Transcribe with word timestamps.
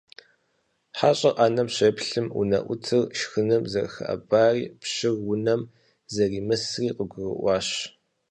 ХьэщӀэр 0.97 1.35
Ӏэнэм 1.37 1.67
щеплъым, 1.75 2.27
унэӀутыр 2.39 3.03
шхыным 3.17 3.63
зэрыхэӀэбари 3.71 4.63
пщыр 4.81 5.15
унэм 5.31 5.61
зэримысри 6.13 6.89
къыгурыӀуащ. 6.95 7.69